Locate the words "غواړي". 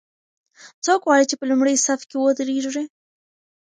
1.07-1.25